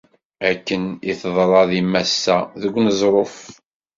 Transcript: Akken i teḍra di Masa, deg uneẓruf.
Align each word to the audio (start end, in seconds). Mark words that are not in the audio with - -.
Akken 0.49 0.83
i 1.09 1.11
teḍra 1.21 1.63
di 1.69 1.81
Masa, 1.91 2.37
deg 2.61 2.73
uneẓruf. 2.79 3.37